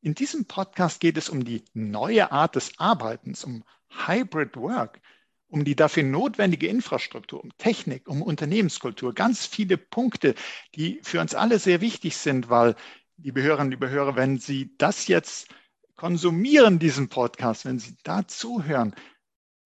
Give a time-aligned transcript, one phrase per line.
[0.00, 5.00] In diesem Podcast geht es um die neue Art des Arbeitens, um Hybrid Work,
[5.48, 9.12] um die dafür notwendige Infrastruktur, um Technik, um Unternehmenskultur.
[9.12, 10.36] Ganz viele Punkte,
[10.76, 12.76] die für uns alle sehr wichtig sind, weil,
[13.16, 15.48] liebe Hörerinnen, liebe Hörer, wenn Sie das jetzt
[15.96, 18.94] konsumieren, diesen Podcast, wenn Sie da zuhören,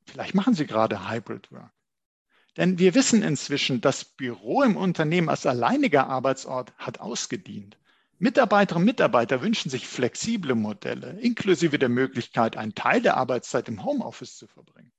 [0.07, 1.73] vielleicht machen Sie gerade Hybrid Work.
[2.57, 7.77] Denn wir wissen inzwischen, das Büro im Unternehmen als alleiniger Arbeitsort hat ausgedient.
[8.23, 13.85] Mitarbeiterinnen und Mitarbeiter wünschen sich flexible Modelle, inklusive der Möglichkeit, einen Teil der Arbeitszeit im
[13.85, 14.93] Homeoffice zu verbringen.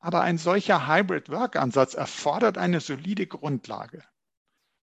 [0.00, 4.02] Aber ein solcher Hybrid-Work-Ansatz erfordert eine solide Grundlage.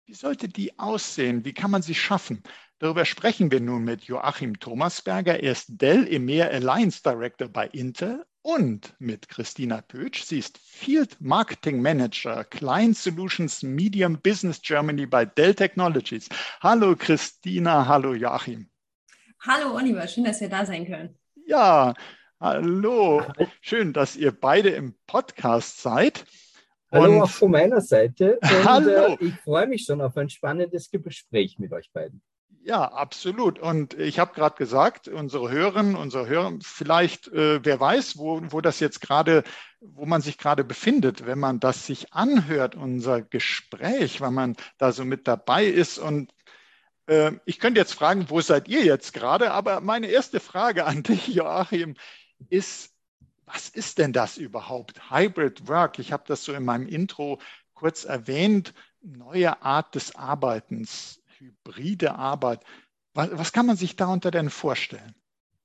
[0.05, 1.43] Wie sollte die aussehen?
[1.43, 2.41] Wie kann man sie schaffen?
[2.79, 5.43] Darüber sprechen wir nun mit Joachim Thomasberger.
[5.43, 10.23] Er ist Dell EMEA Alliance Director bei Intel und mit Christina Pötsch.
[10.23, 16.29] Sie ist Field Marketing Manager, Client Solutions Medium Business Germany bei Dell Technologies.
[16.61, 18.69] Hallo Christina, hallo Joachim.
[19.39, 21.17] Hallo Oliver, schön, dass wir da sein können.
[21.47, 21.95] Ja,
[22.39, 23.23] hallo.
[23.61, 26.23] Schön, dass ihr beide im Podcast seid.
[26.91, 28.37] Hallo auch von meiner Seite.
[28.43, 29.17] Und, hallo.
[29.19, 32.21] Äh, ich freue mich schon auf ein spannendes Gespräch mit euch beiden.
[32.67, 33.59] Ja, absolut.
[33.59, 38.59] Und ich habe gerade gesagt, unsere Hörerinnen, unsere Hörer, vielleicht, äh, wer weiß, wo, wo
[38.59, 39.43] das jetzt gerade,
[39.81, 44.91] wo man sich gerade befindet, wenn man das sich anhört, unser Gespräch, wenn man da
[44.91, 45.99] so mit dabei ist.
[45.99, 46.33] Und
[47.07, 49.51] äh, ich könnte jetzt fragen, wo seid ihr jetzt gerade?
[49.51, 51.95] Aber meine erste Frage an dich, Joachim,
[52.49, 52.95] ist,
[53.45, 55.11] was ist denn das überhaupt?
[55.11, 55.99] Hybrid Work.
[55.99, 57.39] Ich habe das so in meinem Intro
[57.75, 58.73] kurz erwähnt.
[59.01, 62.63] Neue Art des Arbeitens hybride Arbeit.
[63.13, 65.15] Was, was kann man sich darunter denn vorstellen?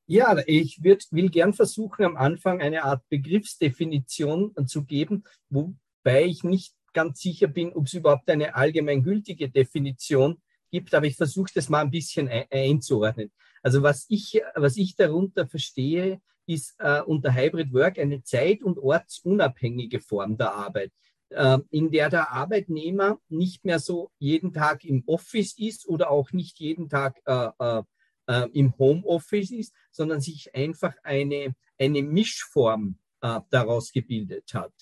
[0.07, 6.43] Ja, ich würd, will gern versuchen, am Anfang eine Art Begriffsdefinition zu geben, wobei ich
[6.43, 11.69] nicht ganz sicher bin, ob es überhaupt eine allgemeingültige Definition gibt, aber ich versuche das
[11.69, 13.31] mal ein bisschen einzuordnen.
[13.63, 18.79] Also was ich, was ich darunter verstehe, ist äh, unter Hybrid Work eine zeit- und
[18.79, 20.93] ortsunabhängige Form der Arbeit.
[21.33, 26.33] Ähm, in der der Arbeitnehmer nicht mehr so jeden Tag im Office ist oder auch
[26.33, 27.83] nicht jeden Tag äh, äh,
[28.27, 34.73] äh im Homeoffice ist, sondern sich einfach eine, eine Mischform äh, daraus gebildet hat.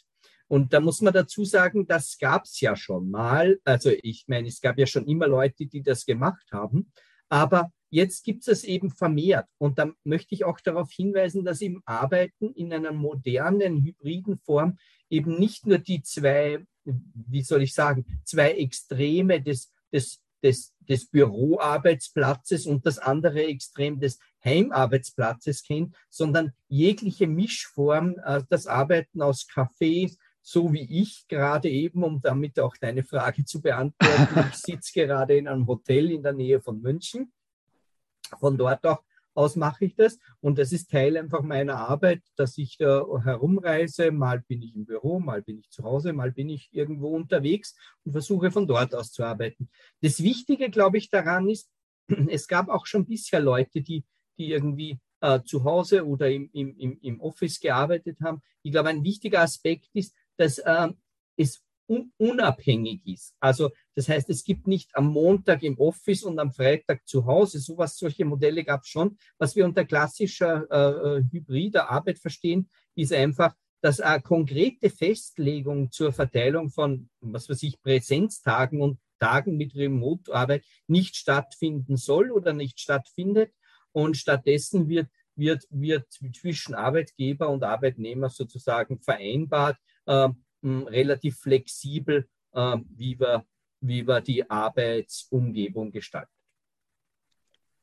[0.49, 3.61] Und da muss man dazu sagen, das gab es ja schon mal.
[3.65, 6.91] Also ich meine, es gab ja schon immer Leute, die das gemacht haben.
[7.29, 9.47] Aber jetzt gibt es eben vermehrt.
[9.59, 14.79] Und da möchte ich auch darauf hinweisen, dass im Arbeiten in einer modernen, hybriden Form
[15.11, 21.07] eben nicht nur die zwei, wie soll ich sagen, zwei Extreme des, des, des, des
[21.11, 29.47] Büroarbeitsplatzes und das andere Extrem des Heimarbeitsplatzes kennt, sondern jegliche Mischform, äh, das Arbeiten aus
[29.49, 33.99] Cafés, so wie ich gerade eben, um damit auch deine Frage zu beantworten.
[34.51, 37.33] Ich sitze gerade in einem Hotel in der Nähe von München.
[38.39, 39.03] Von dort auch
[39.39, 40.19] aus mache ich das.
[40.41, 44.11] Und das ist Teil einfach meiner Arbeit, dass ich da herumreise.
[44.11, 47.77] Mal bin ich im Büro, mal bin ich zu Hause, mal bin ich irgendwo unterwegs
[48.05, 49.71] und versuche von dort aus zu arbeiten.
[50.03, 51.71] Das Wichtige, glaube ich, daran ist,
[52.29, 54.05] es gab auch schon bisher Leute, die,
[54.39, 58.43] die irgendwie äh, zu Hause oder im, im, im Office gearbeitet haben.
[58.63, 60.89] Ich glaube, ein wichtiger Aspekt ist, dass äh,
[61.37, 63.35] es unabhängig ist.
[63.41, 67.59] Also das heißt, es gibt nicht am Montag im Office und am Freitag zu Hause.
[67.59, 69.17] Sowas, solche Modelle gab es schon.
[69.39, 75.91] Was wir unter klassischer äh, äh, hybrider Arbeit verstehen, ist einfach, dass eine konkrete Festlegung
[75.91, 82.53] zur Verteilung von, was weiß ich, Präsenztagen und Tagen mit Remote-Arbeit nicht stattfinden soll oder
[82.53, 83.53] nicht stattfindet.
[83.93, 89.77] Und stattdessen wird, wird, wird zwischen Arbeitgeber und Arbeitnehmer sozusagen vereinbart,
[90.07, 90.29] äh,
[90.63, 93.45] relativ flexibel, äh, wie, wir,
[93.81, 96.33] wie wir die Arbeitsumgebung gestalten.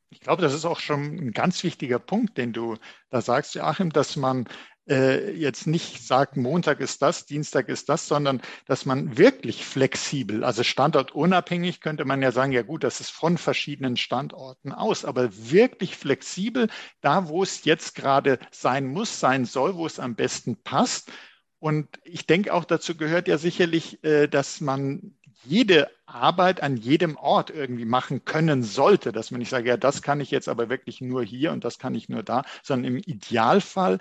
[0.10, 2.78] Ich glaube, das ist auch schon ein ganz wichtiger Punkt, den du
[3.10, 4.48] da sagst, Joachim, dass man
[4.88, 10.44] äh, jetzt nicht sagt, Montag ist das, Dienstag ist das, sondern dass man wirklich flexibel,
[10.44, 15.30] also standortunabhängig könnte man ja sagen, ja gut, das ist von verschiedenen Standorten aus, aber
[15.32, 16.70] wirklich flexibel,
[17.02, 21.12] da wo es jetzt gerade sein muss, sein soll, wo es am besten passt
[21.60, 27.18] und ich denke auch dazu gehört ja sicherlich, äh, dass man jede Arbeit an jedem
[27.18, 30.70] Ort irgendwie machen können sollte, dass man nicht sagt, ja, das kann ich jetzt aber
[30.70, 34.00] wirklich nur hier und das kann ich nur da, sondern im Idealfall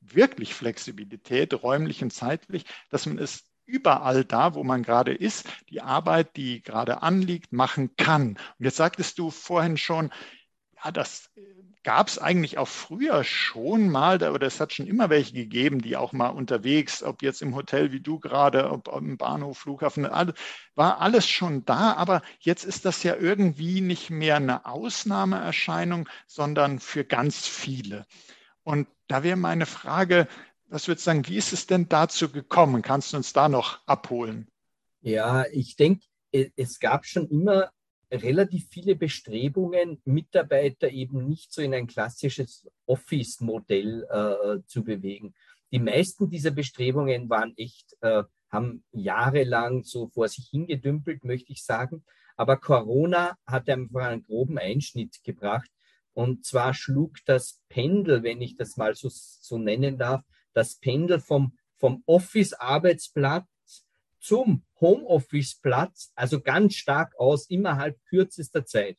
[0.00, 5.80] wirklich Flexibilität, räumlich und zeitlich, dass man es überall da, wo man gerade ist, die
[5.80, 8.30] Arbeit, die gerade anliegt, machen kann.
[8.58, 10.12] Und jetzt sagtest du vorhin schon,
[10.84, 11.30] ja, das
[11.84, 15.96] gab es eigentlich auch früher schon mal, oder es hat schon immer welche gegeben, die
[15.96, 21.00] auch mal unterwegs, ob jetzt im Hotel wie du gerade, ob im Bahnhof, Flughafen, war
[21.00, 27.04] alles schon da, aber jetzt ist das ja irgendwie nicht mehr eine Ausnahmeerscheinung, sondern für
[27.04, 28.06] ganz viele.
[28.62, 30.28] Und da wäre meine Frage,
[30.68, 32.82] was würdest du sagen, wie ist es denn dazu gekommen?
[32.82, 34.48] Kannst du uns da noch abholen?
[35.00, 37.70] Ja, ich denke, es gab schon immer
[38.12, 45.34] relativ viele Bestrebungen, Mitarbeiter eben nicht so in ein klassisches Office-Modell äh, zu bewegen.
[45.72, 51.64] Die meisten dieser Bestrebungen waren echt, äh, haben jahrelang so vor sich hingedümpelt, möchte ich
[51.64, 52.04] sagen.
[52.36, 55.70] Aber Corona hat einfach einen groben Einschnitt gebracht.
[56.12, 60.22] Und zwar schlug das Pendel, wenn ich das mal so, so nennen darf,
[60.52, 63.46] das Pendel vom, vom Office-Arbeitsplatz
[64.22, 68.96] zum Homeoffice-Platz, also ganz stark aus innerhalb kürzester Zeit.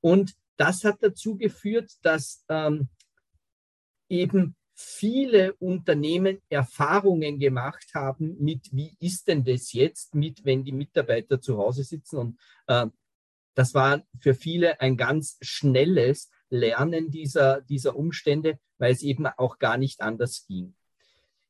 [0.00, 2.88] Und das hat dazu geführt, dass ähm,
[4.08, 10.72] eben viele Unternehmen Erfahrungen gemacht haben mit, wie ist denn das jetzt mit, wenn die
[10.72, 12.16] Mitarbeiter zu Hause sitzen.
[12.16, 12.86] Und äh,
[13.54, 19.58] das war für viele ein ganz schnelles Lernen dieser, dieser Umstände, weil es eben auch
[19.58, 20.74] gar nicht anders ging.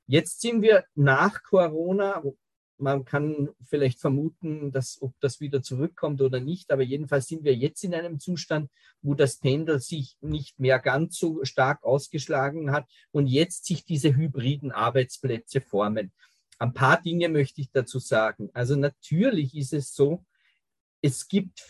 [0.07, 2.23] Jetzt sind wir nach Corona,
[2.79, 7.55] man kann vielleicht vermuten, dass ob das wieder zurückkommt oder nicht, aber jedenfalls sind wir
[7.55, 8.71] jetzt in einem Zustand,
[9.03, 14.15] wo das Pendel sich nicht mehr ganz so stark ausgeschlagen hat und jetzt sich diese
[14.15, 16.13] hybriden Arbeitsplätze formen.
[16.59, 18.51] Ein paar Dinge möchte ich dazu sagen.
[18.53, 20.25] Also natürlich ist es so,
[21.01, 21.65] es gibt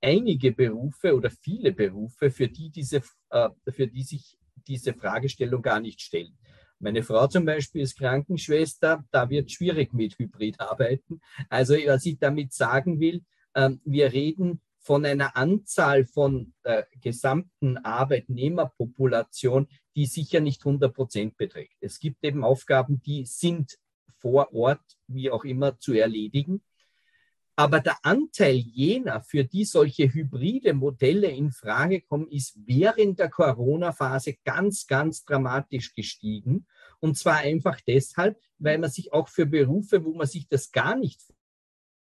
[0.00, 5.80] einige Berufe oder viele Berufe, für die diese, äh, für die sich diese Fragestellung gar
[5.80, 6.36] nicht stellen.
[6.82, 11.20] Meine Frau zum Beispiel ist Krankenschwester, da wird schwierig mit Hybrid arbeiten.
[11.50, 13.22] Also was ich damit sagen will,
[13.54, 21.36] ähm, wir reden von einer Anzahl von der gesamten Arbeitnehmerpopulation, die sicher nicht 100 Prozent
[21.36, 21.76] beträgt.
[21.80, 23.78] Es gibt eben Aufgaben, die sind
[24.16, 26.62] vor Ort, wie auch immer, zu erledigen.
[27.60, 33.28] Aber der Anteil jener, für die solche hybride Modelle in Frage kommen, ist während der
[33.28, 36.64] Corona-Phase ganz, ganz dramatisch gestiegen.
[37.00, 40.96] Und zwar einfach deshalb, weil man sich auch für Berufe, wo man sich das gar
[40.96, 41.20] nicht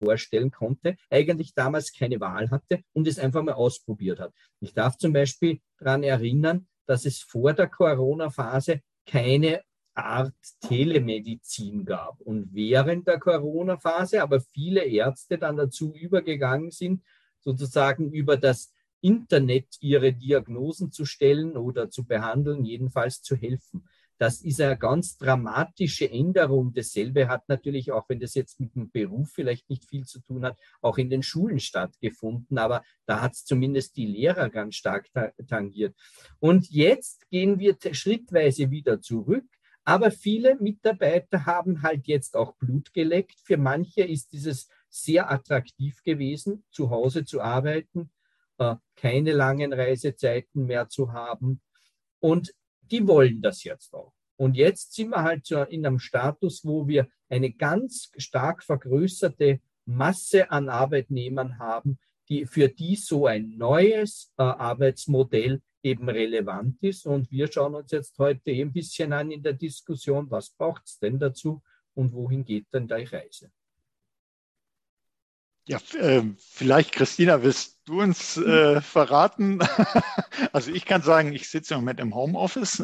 [0.03, 4.33] vorstellen konnte, eigentlich damals keine Wahl hatte und es einfach mal ausprobiert hat.
[4.59, 9.63] Ich darf zum Beispiel daran erinnern, dass es vor der Corona-Phase keine
[9.95, 12.19] Art Telemedizin gab.
[12.21, 17.03] Und während der Corona-Phase aber viele Ärzte dann dazu übergegangen sind,
[17.39, 23.87] sozusagen über das Internet ihre Diagnosen zu stellen oder zu behandeln, jedenfalls zu helfen.
[24.17, 26.73] Das ist eine ganz dramatische Änderung.
[26.73, 30.45] Dasselbe hat natürlich, auch wenn das jetzt mit dem Beruf vielleicht nicht viel zu tun
[30.45, 32.57] hat, auch in den Schulen stattgefunden.
[32.57, 35.09] Aber da hat es zumindest die Lehrer ganz stark
[35.47, 35.95] tangiert.
[36.39, 39.45] Und jetzt gehen wir schrittweise wieder zurück
[39.85, 43.39] aber viele Mitarbeiter haben halt jetzt auch Blut geleckt.
[43.43, 48.09] Für manche ist dieses sehr attraktiv gewesen, zu Hause zu arbeiten,
[48.57, 51.61] äh, keine langen Reisezeiten mehr zu haben.
[52.19, 54.13] Und die wollen das jetzt auch.
[54.37, 60.51] Und jetzt sind wir halt in einem Status, wo wir eine ganz stark vergrößerte Masse
[60.51, 67.05] an Arbeitnehmern haben, die für die so ein neues äh, Arbeitsmodell eben relevant ist.
[67.05, 70.97] Und wir schauen uns jetzt heute ein bisschen an in der Diskussion, was braucht es
[70.99, 71.61] denn dazu
[71.93, 73.51] und wohin geht denn die Reise?
[75.67, 79.59] Ja, äh, vielleicht, Christina, willst du uns äh, verraten?
[80.53, 82.83] also ich kann sagen, ich sitze im Moment im Homeoffice,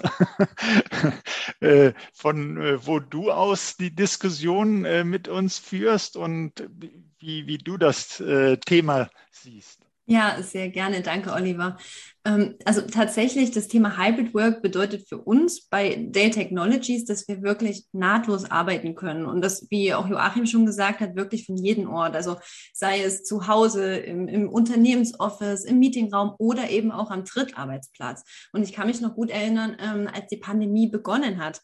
[1.59, 6.67] äh, von äh, wo du aus die Diskussion mit uns führst und
[7.21, 9.81] wie, wie du das äh, Thema siehst.
[10.07, 11.01] Ja, sehr gerne.
[11.01, 11.77] Danke, Oliver.
[12.25, 17.43] Ähm, also tatsächlich, das Thema Hybrid Work bedeutet für uns bei Dell Technologies, dass wir
[17.43, 21.89] wirklich nahtlos arbeiten können und das, wie auch Joachim schon gesagt hat, wirklich von jedem
[21.89, 22.15] Ort.
[22.15, 22.37] Also
[22.73, 28.23] sei es zu Hause, im, im Unternehmensoffice, im Meetingraum oder eben auch am Drittarbeitsplatz.
[28.51, 31.61] Und ich kann mich noch gut erinnern, ähm, als die Pandemie begonnen hat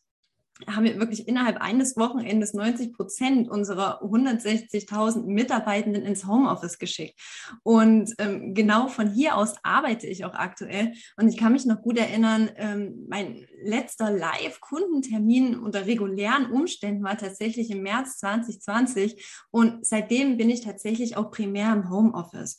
[0.65, 7.19] haben wir wirklich innerhalb eines Wochenendes 90 Prozent unserer 160.000 Mitarbeitenden ins Homeoffice geschickt.
[7.63, 10.93] Und ähm, genau von hier aus arbeite ich auch aktuell.
[11.15, 17.17] Und ich kann mich noch gut erinnern, ähm, mein letzter Live-Kundentermin unter regulären Umständen war
[17.17, 19.23] tatsächlich im März 2020.
[19.51, 22.57] Und seitdem bin ich tatsächlich auch primär im Homeoffice.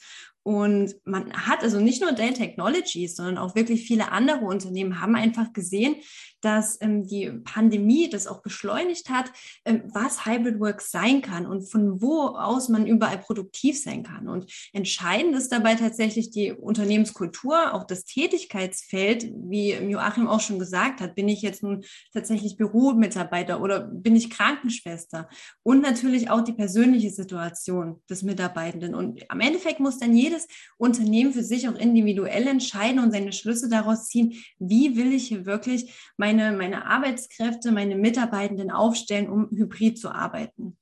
[0.49, 5.15] Und man hat also nicht nur Dell Technologies, sondern auch wirklich viele andere Unternehmen haben
[5.15, 5.97] einfach gesehen,
[6.41, 9.31] dass ähm, die Pandemie das auch beschleunigt hat,
[9.67, 14.27] ähm, was Hybrid Work sein kann und von wo aus man überall produktiv sein kann.
[14.27, 21.03] Und entscheidend ist dabei tatsächlich die Unternehmenskultur, auch das Tätigkeitsfeld, wie Joachim auch schon gesagt
[21.03, 21.15] hat.
[21.15, 25.29] Bin ich jetzt nun tatsächlich Büromitarbeiter oder bin ich Krankenschwester?
[25.63, 28.95] Und natürlich auch die persönliche Situation des Mitarbeitenden.
[28.95, 33.69] Und am Endeffekt muss dann jedes Unternehmen für sich auch individuell entscheiden und seine Schlüsse
[33.69, 39.49] daraus ziehen, wie will ich hier wirklich mein meine, meine Arbeitskräfte, meine Mitarbeitenden aufstellen, um
[39.51, 40.77] hybrid zu arbeiten.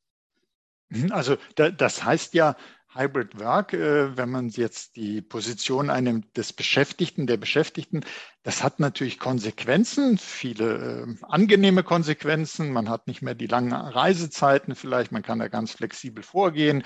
[0.88, 2.56] Mhm, also das heißt ja,
[2.94, 8.00] Hybrid Work, äh, wenn man jetzt die Position einem des Beschäftigten, der Beschäftigten,
[8.42, 12.72] das hat natürlich Konsequenzen, viele äh, angenehme Konsequenzen.
[12.72, 16.84] Man hat nicht mehr die langen Reisezeiten vielleicht, man kann da ganz flexibel vorgehen.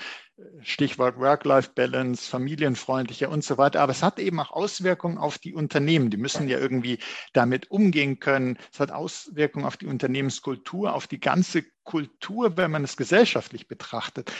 [0.61, 3.81] Stichwort Work-Life-Balance, familienfreundlicher und so weiter.
[3.81, 6.09] Aber es hat eben auch Auswirkungen auf die Unternehmen.
[6.09, 6.99] Die müssen ja irgendwie
[7.33, 8.57] damit umgehen können.
[8.71, 14.31] Es hat Auswirkungen auf die Unternehmenskultur, auf die ganze Kultur, wenn man es gesellschaftlich betrachtet.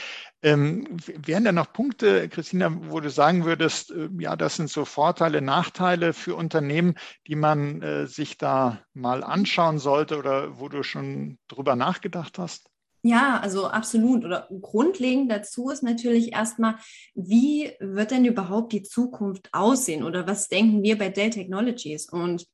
[0.42, 4.84] Ähm, wären da noch Punkte, Christina, wo du sagen würdest, äh, ja, das sind so
[4.84, 6.94] Vorteile, Nachteile für Unternehmen,
[7.26, 12.71] die man äh, sich da mal anschauen sollte oder wo du schon drüber nachgedacht hast?
[13.02, 14.24] Ja, also absolut.
[14.24, 16.76] Oder grundlegend dazu ist natürlich erstmal,
[17.14, 22.08] wie wird denn überhaupt die Zukunft aussehen oder was denken wir bei Dell Technologies?
[22.08, 22.46] Und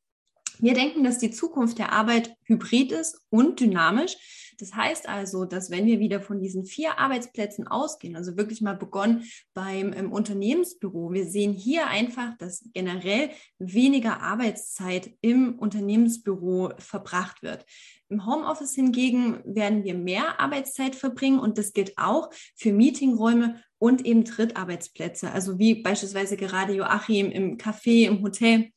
[0.59, 4.17] wir denken, dass die Zukunft der Arbeit hybrid ist und dynamisch.
[4.59, 8.77] Das heißt also, dass wenn wir wieder von diesen vier Arbeitsplätzen ausgehen, also wirklich mal
[8.77, 9.25] begonnen
[9.55, 17.65] beim im Unternehmensbüro, wir sehen hier einfach, dass generell weniger Arbeitszeit im Unternehmensbüro verbracht wird.
[18.09, 24.05] Im Homeoffice hingegen werden wir mehr Arbeitszeit verbringen und das gilt auch für Meetingräume und
[24.05, 28.71] eben Drittarbeitsplätze, also wie beispielsweise gerade Joachim im Café, im Hotel.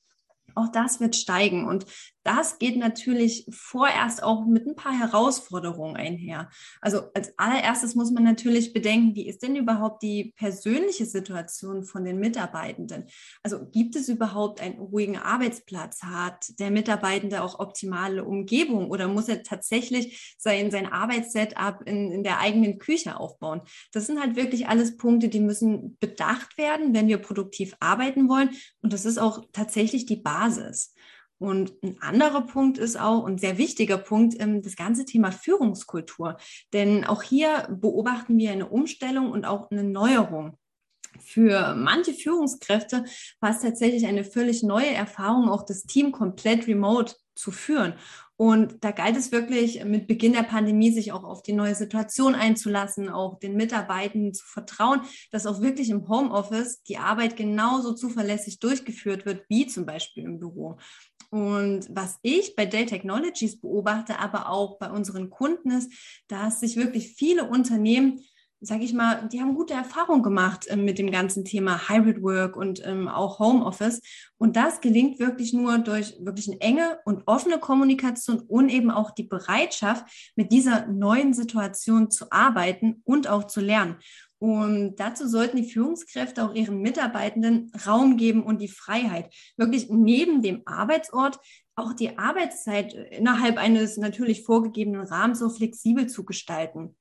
[0.53, 1.65] Auch das wird steigen.
[1.65, 1.85] Und
[2.23, 6.49] das geht natürlich vorerst auch mit ein paar Herausforderungen einher.
[6.79, 12.05] Also als allererstes muss man natürlich bedenken, wie ist denn überhaupt die persönliche Situation von
[12.05, 13.05] den Mitarbeitenden?
[13.43, 16.03] Also gibt es überhaupt einen ruhigen Arbeitsplatz?
[16.03, 22.23] Hat der Mitarbeitende auch optimale Umgebung oder muss er tatsächlich sein, sein Arbeitssetup in, in
[22.23, 23.61] der eigenen Küche aufbauen?
[23.93, 28.51] Das sind halt wirklich alles Punkte, die müssen bedacht werden, wenn wir produktiv arbeiten wollen.
[28.81, 30.93] Und das ist auch tatsächlich die Basis.
[31.41, 36.37] Und ein anderer Punkt ist auch, ein sehr wichtiger Punkt, ähm, das ganze Thema Führungskultur.
[36.71, 40.59] Denn auch hier beobachten wir eine Umstellung und auch eine Neuerung.
[41.19, 43.05] Für manche Führungskräfte
[43.39, 47.95] war es tatsächlich eine völlig neue Erfahrung, auch das Team komplett remote zu führen.
[48.41, 52.33] Und da galt es wirklich mit Beginn der Pandemie, sich auch auf die neue Situation
[52.33, 58.59] einzulassen, auch den Mitarbeitenden zu vertrauen, dass auch wirklich im Homeoffice die Arbeit genauso zuverlässig
[58.59, 60.79] durchgeführt wird, wie zum Beispiel im Büro.
[61.31, 65.91] Und was ich bei Dell Technologies beobachte, aber auch bei unseren Kunden ist,
[66.27, 68.21] dass sich wirklich viele Unternehmen
[68.63, 72.55] sage ich mal, die haben gute Erfahrungen gemacht äh, mit dem ganzen Thema Hybrid Work
[72.55, 74.01] und ähm, auch Homeoffice.
[74.37, 79.11] Und das gelingt wirklich nur durch wirklich eine enge und offene Kommunikation und eben auch
[79.11, 83.97] die Bereitschaft, mit dieser neuen Situation zu arbeiten und auch zu lernen.
[84.41, 90.41] Und dazu sollten die Führungskräfte auch ihren Mitarbeitenden Raum geben und die Freiheit, wirklich neben
[90.41, 91.39] dem Arbeitsort
[91.75, 96.97] auch die Arbeitszeit innerhalb eines natürlich vorgegebenen Rahmens so flexibel zu gestalten.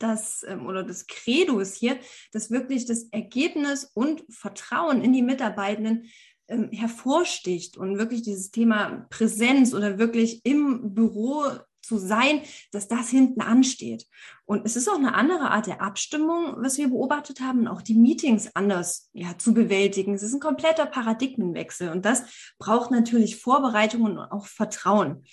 [0.00, 2.00] Das ähm, oder das Credo ist hier,
[2.32, 6.10] dass wirklich das Ergebnis und Vertrauen in die Mitarbeitenden
[6.48, 11.44] ähm, hervorsticht und wirklich dieses Thema Präsenz oder wirklich im Büro
[11.92, 14.06] zu sein, dass das hinten ansteht.
[14.46, 17.94] Und es ist auch eine andere Art der Abstimmung, was wir beobachtet haben, auch die
[17.94, 20.14] Meetings anders ja, zu bewältigen.
[20.14, 22.24] Es ist ein kompletter Paradigmenwechsel und das
[22.58, 25.24] braucht natürlich Vorbereitung und auch Vertrauen.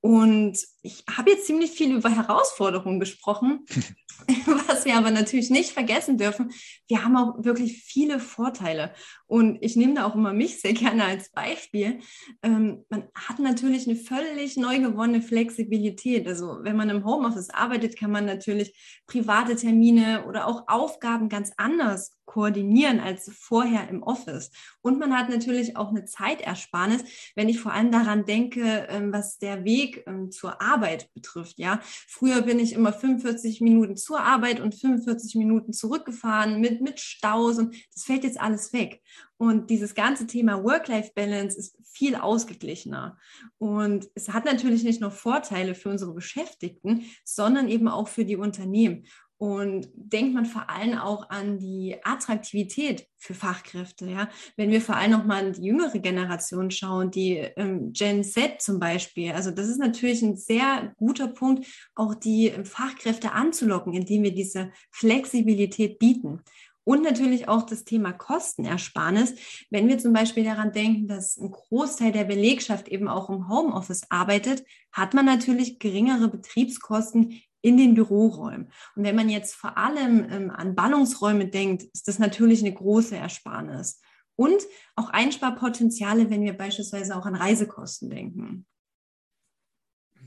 [0.00, 3.64] Und ich habe jetzt ziemlich viel über Herausforderungen gesprochen,
[4.68, 6.52] was wir aber natürlich nicht vergessen dürfen.
[6.88, 8.94] Wir haben auch wirklich viele Vorteile.
[9.26, 12.00] Und ich nehme da auch immer mich sehr gerne als Beispiel.
[12.42, 16.26] Ähm, man hat natürlich eine völlig neu gewonnene Flexibilität.
[16.26, 21.52] Also wenn man im Homeoffice arbeitet, kann man natürlich private Termine oder auch Aufgaben ganz
[21.56, 24.52] anders koordinieren als vorher im Office.
[24.82, 27.02] Und man hat natürlich auch eine Zeitersparnis,
[27.34, 30.69] wenn ich vor allem daran denke, ähm, was der Weg ähm, zur Arbeit
[31.14, 31.58] betrifft.
[31.58, 37.00] Ja, früher bin ich immer 45 Minuten zur Arbeit und 45 Minuten zurückgefahren mit, mit
[37.00, 39.02] Staus und das fällt jetzt alles weg.
[39.36, 43.16] Und dieses ganze Thema Work-Life-Balance ist viel ausgeglichener.
[43.56, 48.36] Und es hat natürlich nicht nur Vorteile für unsere Beschäftigten, sondern eben auch für die
[48.36, 49.06] Unternehmen.
[49.40, 54.06] Und denkt man vor allem auch an die Attraktivität für Fachkräfte.
[54.06, 54.28] Ja?
[54.58, 58.60] Wenn wir vor allem noch mal an die jüngere Generation schauen, die ähm, Gen Z
[58.60, 64.24] zum Beispiel, also das ist natürlich ein sehr guter Punkt, auch die Fachkräfte anzulocken, indem
[64.24, 66.42] wir diese Flexibilität bieten.
[66.84, 69.36] Und natürlich auch das Thema Kostenersparnis.
[69.70, 74.02] Wenn wir zum Beispiel daran denken, dass ein Großteil der Belegschaft eben auch im Homeoffice
[74.10, 78.70] arbeitet, hat man natürlich geringere Betriebskosten in den Büroräumen.
[78.96, 83.16] Und wenn man jetzt vor allem ähm, an Ballungsräume denkt, ist das natürlich eine große
[83.16, 84.00] Ersparnis.
[84.36, 84.62] Und
[84.96, 88.66] auch Einsparpotenziale, wenn wir beispielsweise auch an Reisekosten denken.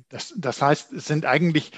[0.09, 1.71] Das, das heißt, es sind eigentlich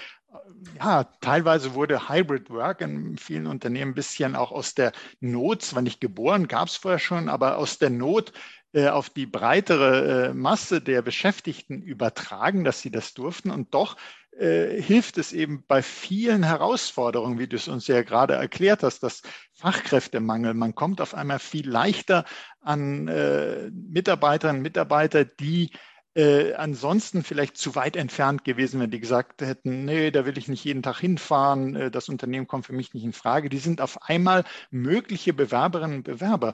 [0.79, 5.81] ja, teilweise wurde Hybrid Work in vielen Unternehmen ein bisschen auch aus der Not, zwar
[5.81, 8.33] nicht geboren, gab es vorher schon, aber aus der Not
[8.73, 13.51] äh, auf die breitere äh, Masse der Beschäftigten übertragen, dass sie das durften.
[13.51, 13.95] Und doch
[14.37, 19.03] äh, hilft es eben bei vielen Herausforderungen, wie du es uns ja gerade erklärt hast,
[19.03, 19.21] das
[19.53, 20.53] Fachkräftemangel.
[20.53, 22.25] Man kommt auf einmal viel leichter
[22.61, 25.71] an äh, Mitarbeiterinnen und Mitarbeiter, die
[26.15, 30.47] äh, ansonsten vielleicht zu weit entfernt gewesen, wenn die gesagt hätten, nee, da will ich
[30.47, 33.49] nicht jeden Tag hinfahren, äh, das Unternehmen kommt für mich nicht in Frage.
[33.49, 36.53] Die sind auf einmal mögliche Bewerberinnen und Bewerber.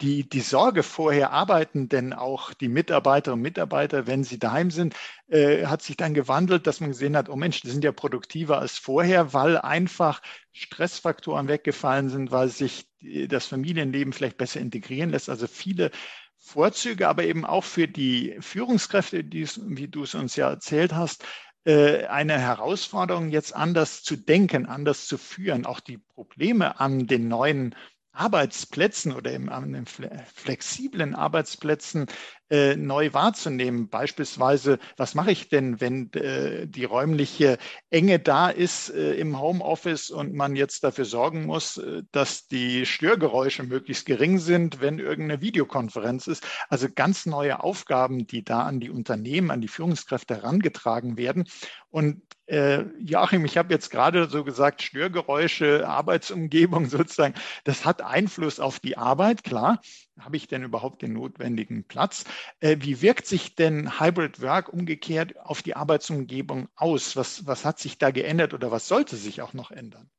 [0.00, 4.94] Die, die Sorge vorher, arbeiten denn auch die Mitarbeiterinnen und Mitarbeiter, wenn sie daheim sind,
[5.28, 8.58] äh, hat sich dann gewandelt, dass man gesehen hat, oh Mensch, die sind ja produktiver
[8.58, 12.88] als vorher, weil einfach Stressfaktoren weggefallen sind, weil sich
[13.28, 15.28] das Familienleben vielleicht besser integrieren lässt.
[15.28, 15.90] Also viele
[16.38, 21.24] Vorzüge, aber eben auch für die Führungskräfte, die, wie du es uns ja erzählt hast,
[21.64, 27.28] äh, eine Herausforderung, jetzt anders zu denken, anders zu führen, auch die Probleme an den
[27.28, 27.74] neuen
[28.12, 32.06] Arbeitsplätzen oder im, an den flexiblen Arbeitsplätzen
[32.50, 33.88] äh, neu wahrzunehmen.
[33.88, 37.58] Beispielsweise, was mache ich denn, wenn äh, die räumliche
[37.90, 42.86] Enge da ist äh, im Homeoffice und man jetzt dafür sorgen muss, äh, dass die
[42.86, 46.46] Störgeräusche möglichst gering sind, wenn irgendeine Videokonferenz ist.
[46.68, 51.44] Also ganz neue Aufgaben, die da an die Unternehmen, an die Führungskräfte herangetragen werden.
[51.90, 57.34] Und äh, Joachim, ich habe jetzt gerade so gesagt, Störgeräusche, Arbeitsumgebung sozusagen,
[57.64, 59.80] das hat Einfluss auf die Arbeit, klar.
[60.24, 62.24] Habe ich denn überhaupt den notwendigen Platz?
[62.60, 67.16] Äh, wie wirkt sich denn Hybrid Work umgekehrt auf die Arbeitsumgebung aus?
[67.16, 70.10] Was, was hat sich da geändert oder was sollte sich auch noch ändern?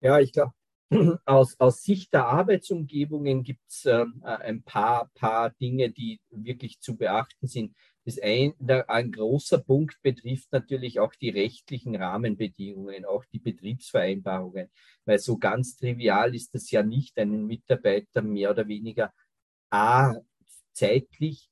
[0.00, 0.52] Ja, ich glaube,
[1.24, 6.96] aus, aus Sicht der Arbeitsumgebungen gibt es äh, ein paar, paar Dinge, die wirklich zu
[6.96, 7.74] beachten sind.
[8.04, 8.54] Das ein,
[8.88, 14.70] ein großer Punkt betrifft natürlich auch die rechtlichen Rahmenbedingungen, auch die Betriebsvereinbarungen,
[15.04, 19.12] weil so ganz trivial ist es ja nicht, einen Mitarbeiter mehr oder weniger
[19.70, 20.14] A,
[20.72, 21.49] zeitlich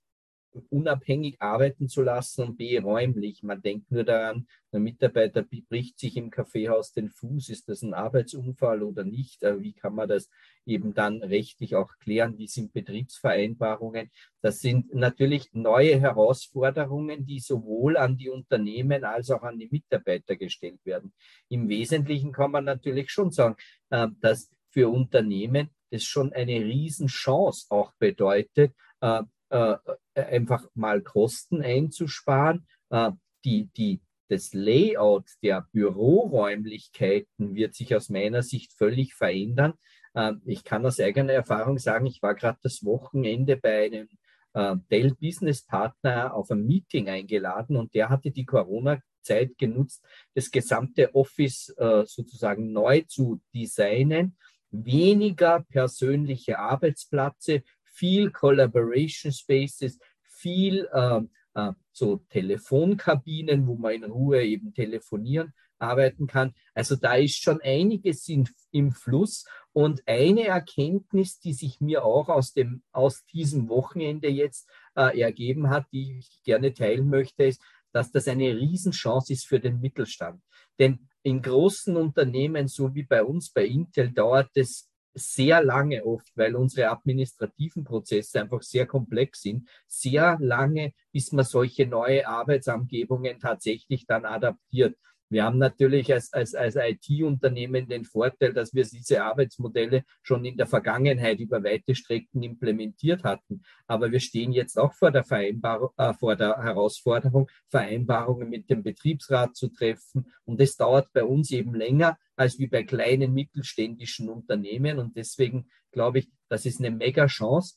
[0.70, 3.42] unabhängig arbeiten zu lassen und B, räumlich.
[3.42, 7.48] Man denkt nur daran, ein Mitarbeiter bricht sich im Kaffeehaus den Fuß.
[7.48, 9.42] Ist das ein Arbeitsunfall oder nicht?
[9.42, 10.28] Äh, wie kann man das
[10.66, 12.36] eben dann rechtlich auch klären?
[12.38, 14.10] Wie sind Betriebsvereinbarungen?
[14.42, 20.36] Das sind natürlich neue Herausforderungen, die sowohl an die Unternehmen als auch an die Mitarbeiter
[20.36, 21.12] gestellt werden.
[21.48, 23.56] Im Wesentlichen kann man natürlich schon sagen,
[23.90, 28.74] äh, dass für Unternehmen es schon eine Riesenchance auch bedeutet,
[29.50, 29.76] äh,
[30.14, 32.66] äh, einfach mal Kosten einzusparen.
[32.90, 33.12] Äh,
[33.44, 39.74] die, die, das Layout der Büroräumlichkeiten wird sich aus meiner Sicht völlig verändern.
[40.14, 44.08] Äh, ich kann aus eigener Erfahrung sagen, ich war gerade das Wochenende bei einem
[44.54, 50.04] äh, Dell Business Partner auf ein Meeting eingeladen und der hatte die Corona Zeit genutzt,
[50.34, 54.36] das gesamte Office äh, sozusagen neu zu designen,
[54.70, 57.62] weniger persönliche Arbeitsplätze,
[57.98, 61.20] viel Collaboration Spaces, viel äh,
[61.54, 66.54] äh, so Telefonkabinen, wo man in Ruhe eben telefonieren arbeiten kann.
[66.74, 69.44] Also da ist schon einiges in, im Fluss.
[69.72, 75.70] Und eine Erkenntnis, die sich mir auch aus, dem, aus diesem Wochenende jetzt äh, ergeben
[75.70, 80.42] hat, die ich gerne teilen möchte, ist, dass das eine Riesenchance ist für den Mittelstand.
[80.78, 84.87] Denn in großen Unternehmen, so wie bei uns bei Intel, dauert es
[85.18, 91.44] sehr lange oft, weil unsere administrativen Prozesse einfach sehr komplex sind, sehr lange, bis man
[91.44, 94.96] solche neue Arbeitsamgebungen tatsächlich dann adaptiert.
[95.30, 100.56] Wir haben natürlich als, als, als IT-Unternehmen den Vorteil, dass wir diese Arbeitsmodelle schon in
[100.56, 103.62] der Vergangenheit über weite Strecken implementiert hatten.
[103.86, 108.82] Aber wir stehen jetzt auch vor der, Vereinbarung, äh, vor der Herausforderung, Vereinbarungen mit dem
[108.82, 110.32] Betriebsrat zu treffen.
[110.44, 114.98] Und es dauert bei uns eben länger als wie bei kleinen mittelständischen Unternehmen.
[114.98, 117.76] Und deswegen glaube ich, das ist eine mega Chance.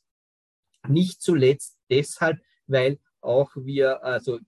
[0.88, 4.40] Nicht zuletzt deshalb, weil auch wir, also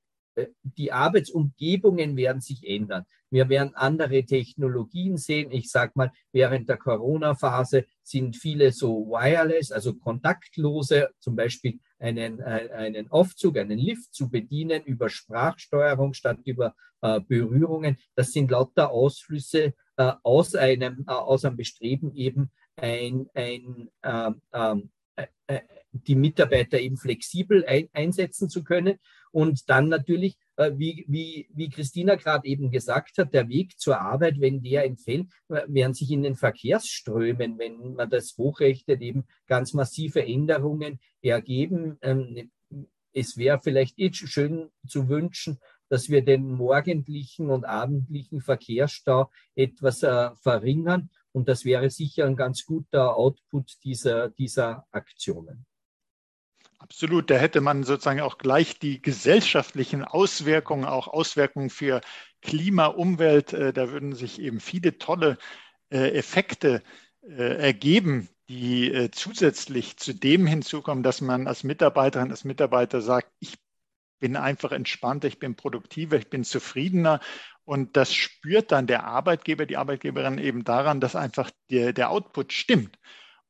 [0.63, 3.05] die Arbeitsumgebungen werden sich ändern.
[3.29, 5.51] Wir werden andere Technologien sehen.
[5.51, 12.39] Ich sage mal, während der Corona-Phase sind viele so wireless, also kontaktlose, zum Beispiel einen,
[12.39, 17.97] äh, einen Aufzug, einen Lift zu bedienen über Sprachsteuerung statt über äh, Berührungen.
[18.15, 24.41] Das sind lauter Ausflüsse äh, aus, einem, äh, aus einem Bestreben, eben ein, ein ähm,
[24.53, 24.91] ähm,
[25.47, 25.59] äh,
[25.93, 28.99] die Mitarbeiter eben flexibel ein, einsetzen zu können.
[29.31, 33.99] Und dann natürlich, äh, wie, wie, wie Christina gerade eben gesagt hat, der Weg zur
[33.99, 39.73] Arbeit, wenn der entfällt, werden sich in den Verkehrsströmen, wenn man das hochrechnet, eben ganz
[39.73, 41.97] massive Änderungen ergeben.
[42.01, 42.51] Ähm,
[43.13, 50.01] es wäre vielleicht eh schön zu wünschen, dass wir den morgendlichen und abendlichen Verkehrsstau etwas
[50.01, 51.11] äh, verringern.
[51.31, 55.65] Und das wäre sicher ein ganz guter Output dieser, dieser Aktionen.
[56.83, 62.01] Absolut, da hätte man sozusagen auch gleich die gesellschaftlichen Auswirkungen, auch Auswirkungen für
[62.41, 65.37] Klima, Umwelt, äh, da würden sich eben viele tolle
[65.91, 66.83] äh, Effekte
[67.21, 73.55] äh, ergeben, die zusätzlich zu dem hinzukommen, dass man als Mitarbeiterin, als Mitarbeiter sagt, ich
[74.19, 77.21] bin einfach entspannter, ich bin produktiver, ich bin zufriedener.
[77.63, 82.51] Und das spürt dann der Arbeitgeber, die Arbeitgeberin eben daran, dass einfach der, der Output
[82.51, 82.99] stimmt.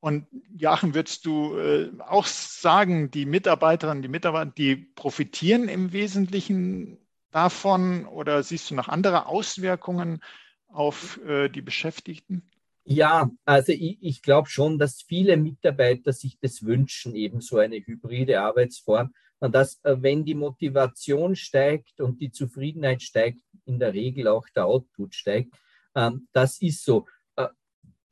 [0.04, 6.98] Und Joachim, würdest du äh, auch sagen, die Mitarbeiterinnen, die Mitarbeiter, die profitieren im Wesentlichen
[7.32, 10.22] davon oder siehst du noch andere Auswirkungen
[10.68, 12.44] auf äh, die Beschäftigten?
[12.84, 17.78] Ja, also ich, ich glaube schon, dass viele Mitarbeiter sich das wünschen, eben so eine
[17.78, 19.14] hybride Arbeitsform.
[19.40, 24.50] Und dass, äh, wenn die Motivation steigt und die Zufriedenheit steigt, in der Regel auch
[24.54, 25.56] der Output steigt.
[25.96, 27.08] Ähm, das ist so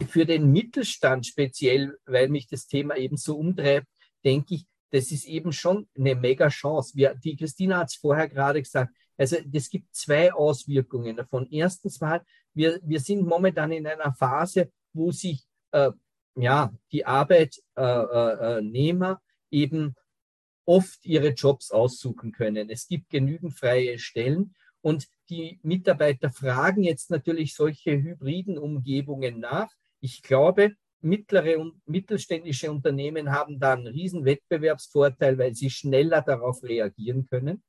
[0.08, 3.88] für den Mittelstand speziell, weil mich das Thema eben so umtreibt,
[4.24, 6.96] denke ich, das ist eben schon eine mega Chance.
[6.96, 8.94] Wir, die Christina hat es vorher gerade gesagt.
[9.18, 11.48] Also es gibt zwei Auswirkungen davon.
[11.50, 12.22] Erstens mal,
[12.54, 15.92] wir, wir sind momentan in einer Phase, wo sich äh,
[16.36, 19.96] ja, die Arbeitnehmer äh, äh, eben
[20.66, 22.70] oft ihre Jobs aussuchen können.
[22.70, 29.70] Es gibt genügend freie Stellen und die Mitarbeiter fragen jetzt natürlich solche hybriden Umgebungen nach.
[30.02, 36.64] Ich glaube, mittlere und mittelständische Unternehmen haben da einen riesen Wettbewerbsvorteil, weil sie schneller darauf
[36.64, 37.64] reagieren können.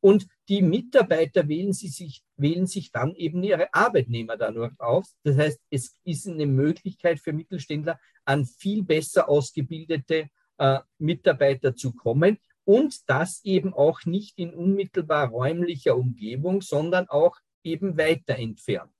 [0.00, 5.16] Und die Mitarbeiter wählen, sie sich, wählen sich dann eben ihre Arbeitnehmer dadurch aus.
[5.22, 11.94] Das heißt, es ist eine Möglichkeit für Mittelständler, an viel besser ausgebildete äh, Mitarbeiter zu
[11.94, 18.92] kommen und das eben auch nicht in unmittelbar räumlicher Umgebung, sondern auch eben weiter entfernt.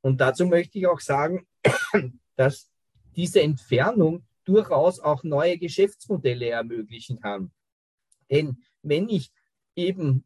[0.00, 1.46] Und dazu möchte ich auch sagen,
[2.36, 2.70] dass
[3.16, 7.50] diese Entfernung durchaus auch neue Geschäftsmodelle ermöglichen kann.
[8.30, 9.30] Denn wenn ich
[9.76, 10.24] eben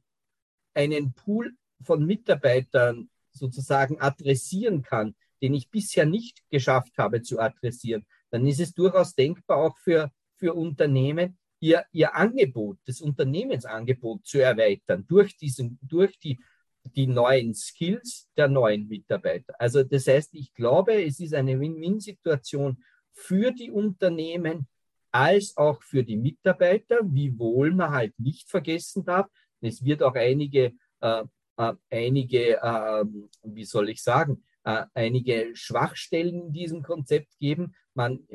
[0.74, 8.06] einen Pool von Mitarbeitern sozusagen adressieren kann, den ich bisher nicht geschafft habe zu adressieren,
[8.30, 14.38] dann ist es durchaus denkbar auch für, für Unternehmen, ihr, ihr Angebot, das Unternehmensangebot zu
[14.38, 16.38] erweitern durch, diesen, durch die
[16.84, 19.54] die neuen Skills der neuen Mitarbeiter.
[19.58, 24.66] Also das heißt, ich glaube, es ist eine Win-Win-Situation für die Unternehmen
[25.10, 29.28] als auch für die Mitarbeiter, wiewohl man halt nicht vergessen darf,
[29.60, 31.24] es wird auch einige, äh,
[31.56, 33.04] äh, einige äh,
[33.42, 37.74] wie soll ich sagen, äh, einige Schwachstellen in diesem Konzept geben.
[37.94, 38.26] Man,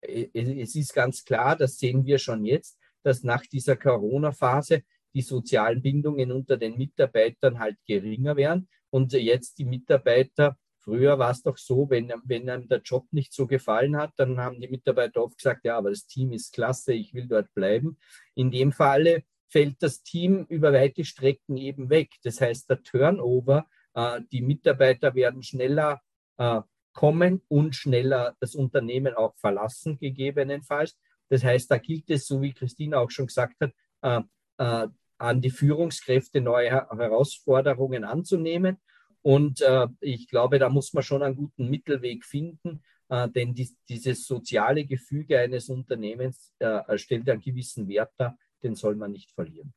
[0.00, 4.82] äh, es ist ganz klar, das sehen wir schon jetzt, dass nach dieser Corona-Phase
[5.14, 8.68] die sozialen Bindungen unter den Mitarbeitern halt geringer werden.
[8.90, 13.32] Und jetzt die Mitarbeiter, früher war es doch so, wenn, wenn einem der Job nicht
[13.32, 16.92] so gefallen hat, dann haben die Mitarbeiter oft gesagt, ja, aber das Team ist klasse,
[16.92, 17.98] ich will dort bleiben.
[18.34, 22.10] In dem Falle fällt das Team über weite Strecken eben weg.
[22.22, 26.00] Das heißt, der Turnover, äh, die Mitarbeiter werden schneller
[26.38, 26.60] äh,
[26.92, 30.96] kommen und schneller das Unternehmen auch verlassen, gegebenenfalls.
[31.28, 33.72] Das heißt, da gilt es, so wie Christina auch schon gesagt hat,
[34.02, 34.20] äh,
[34.58, 34.88] äh
[35.22, 38.78] an die Führungskräfte neue Herausforderungen anzunehmen.
[39.22, 43.70] Und äh, ich glaube, da muss man schon einen guten Mittelweg finden, äh, denn die,
[43.88, 49.30] dieses soziale Gefüge eines Unternehmens äh, stellt einen gewissen Wert dar, den soll man nicht
[49.30, 49.72] verlieren.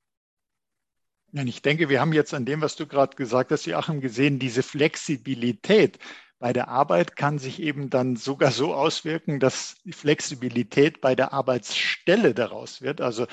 [1.32, 4.64] Ich denke, wir haben jetzt an dem, was du gerade gesagt hast, Joachim, gesehen, diese
[4.64, 6.00] Flexibilität
[6.40, 11.34] bei der Arbeit kann sich eben dann sogar so auswirken, dass die Flexibilität bei der
[11.34, 13.02] Arbeitsstelle daraus wird.
[13.02, 13.28] Also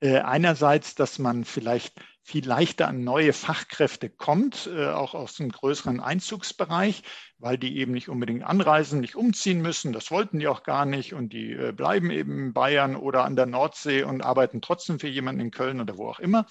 [0.00, 5.50] äh, einerseits, dass man vielleicht viel leichter an neue Fachkräfte kommt, äh, auch aus einem
[5.50, 7.02] größeren Einzugsbereich,
[7.38, 9.92] weil die eben nicht unbedingt anreisen, nicht umziehen müssen.
[9.92, 13.34] Das wollten die auch gar nicht und die äh, bleiben eben in Bayern oder an
[13.34, 16.46] der Nordsee und arbeiten trotzdem für jemanden in Köln oder wo auch immer.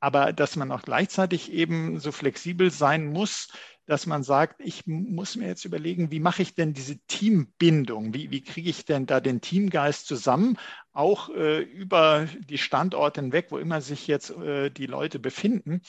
[0.00, 3.48] Aber dass man auch gleichzeitig eben so flexibel sein muss,
[3.86, 8.14] dass man sagt, ich muss mir jetzt überlegen, wie mache ich denn diese Teambindung?
[8.14, 10.56] Wie, wie kriege ich denn da den Teamgeist zusammen,
[10.92, 15.82] auch äh, über die Standorte hinweg, wo immer sich jetzt äh, die Leute befinden?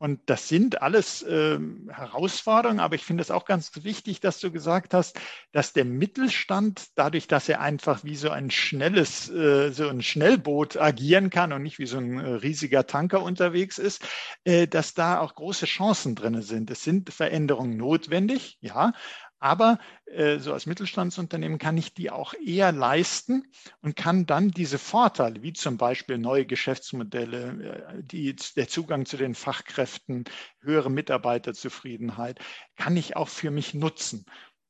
[0.00, 1.58] Und das sind alles äh,
[1.88, 5.18] Herausforderungen, aber ich finde es auch ganz wichtig, dass du gesagt hast,
[5.50, 10.76] dass der Mittelstand, dadurch, dass er einfach wie so ein schnelles, äh, so ein Schnellboot
[10.76, 14.06] agieren kann und nicht wie so ein äh, riesiger Tanker unterwegs ist,
[14.44, 16.70] äh, dass da auch große Chancen drin sind.
[16.70, 18.92] Es sind Veränderungen notwendig, ja,
[19.40, 23.44] aber äh, so als Mittelstandsunternehmen kann ich die auch eher leisten
[23.80, 29.16] und kann dann diese Vorteile, wie zum Beispiel neue Geschäftsmodelle, äh, die, der Zugang zu
[29.16, 30.24] den Fachkräften,
[30.60, 32.40] höhere Mitarbeiterzufriedenheit,
[32.76, 34.24] kann ich auch für mich nutzen.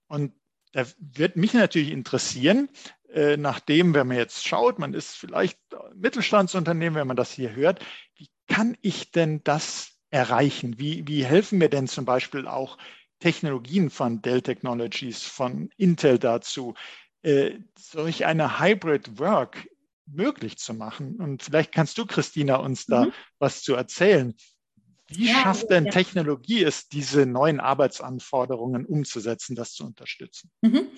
[0.06, 0.34] Und
[0.72, 2.68] da wird mich natürlich interessieren,
[3.10, 5.58] äh, nachdem, wenn man jetzt schaut, man ist vielleicht
[5.94, 7.84] Mittelstandsunternehmen, wenn man das hier hört,
[8.16, 10.78] wie kann ich denn das erreichen?
[10.78, 12.76] Wie, wie helfen mir denn zum Beispiel auch
[13.18, 16.74] Technologien von Dell Technologies, von Intel dazu,
[17.22, 19.68] äh, solch eine Hybrid Work
[20.06, 21.16] möglich zu machen.
[21.16, 23.12] Und vielleicht kannst du, Christina, uns da mhm.
[23.38, 24.34] was zu erzählen.
[25.10, 25.90] Wie ja, schafft denn ja.
[25.90, 30.50] Technologie es, diese neuen Arbeitsanforderungen umzusetzen, das zu unterstützen?
[30.60, 30.88] Mhm.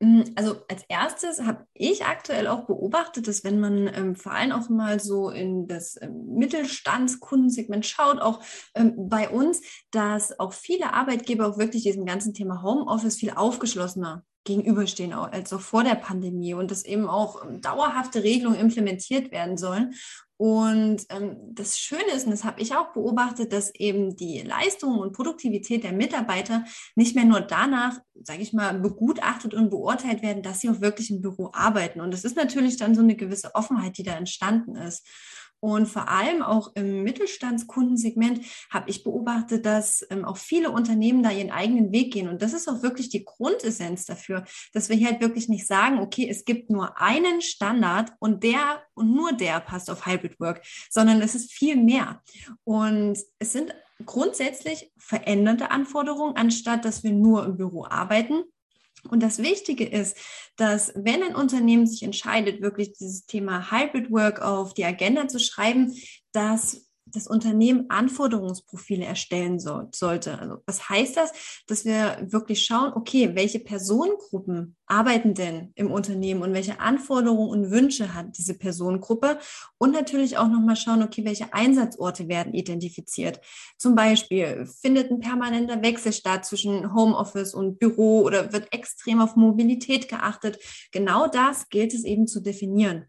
[0.00, 4.50] Mm, also als erstes habe ich aktuell auch beobachtet, dass wenn man ähm, vor allem
[4.50, 8.42] auch mal so in das ähm, Mittelstandskundensegment schaut, auch
[8.74, 9.60] ähm, bei uns,
[9.92, 15.60] dass auch viele Arbeitgeber auch wirklich diesem ganzen Thema Homeoffice viel aufgeschlossener gegenüberstehen, als auch
[15.60, 19.94] vor der Pandemie und dass eben auch ähm, dauerhafte Regelungen implementiert werden sollen.
[20.38, 24.98] Und ähm, das Schöne ist, und das habe ich auch beobachtet, dass eben die Leistung
[24.98, 26.64] und Produktivität der Mitarbeiter
[26.96, 31.10] nicht mehr nur danach, sage ich mal, begutachtet und beurteilt werden, dass sie auch wirklich
[31.10, 32.00] im Büro arbeiten.
[32.00, 35.06] Und das ist natürlich dann so eine gewisse Offenheit, die da entstanden ist.
[35.60, 41.30] Und vor allem auch im Mittelstandskundensegment habe ich beobachtet, dass ähm, auch viele Unternehmen da
[41.30, 42.28] ihren eigenen Weg gehen.
[42.28, 45.98] Und das ist auch wirklich die Grundessenz dafür, dass wir hier halt wirklich nicht sagen,
[45.98, 50.62] okay, es gibt nur einen Standard und der und nur der passt auf Hybrid Work,
[50.90, 52.22] sondern es ist viel mehr.
[52.64, 53.74] Und es sind
[54.06, 58.44] grundsätzlich veränderte Anforderungen, anstatt dass wir nur im Büro arbeiten,
[59.08, 60.16] und das Wichtige ist,
[60.56, 65.38] dass wenn ein Unternehmen sich entscheidet, wirklich dieses Thema Hybrid Work auf die Agenda zu
[65.38, 65.94] schreiben,
[66.32, 70.38] dass das Unternehmen Anforderungsprofile erstellen so, sollte.
[70.38, 71.32] Also was heißt das?
[71.66, 77.70] Dass wir wirklich schauen, okay, welche Personengruppen arbeiten denn im Unternehmen und welche Anforderungen und
[77.70, 79.38] Wünsche hat diese Personengruppe
[79.78, 83.40] und natürlich auch nochmal schauen, okay, welche Einsatzorte werden identifiziert.
[83.78, 89.36] Zum Beispiel findet ein permanenter Wechsel statt zwischen Homeoffice und Büro oder wird extrem auf
[89.36, 90.58] Mobilität geachtet.
[90.90, 93.06] Genau das gilt es eben zu definieren.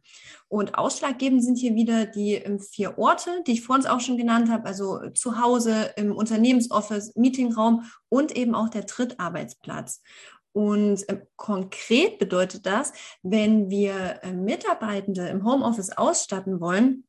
[0.52, 4.18] Und ausschlaggebend sind hier wieder die ähm, vier Orte, die ich vor uns auch schon
[4.18, 10.02] genannt habe, also zu Hause, im Unternehmensoffice, Meetingraum und eben auch der Drittarbeitsplatz.
[10.52, 12.92] Und äh, konkret bedeutet das,
[13.24, 17.06] wenn wir äh, Mitarbeitende im Homeoffice ausstatten wollen,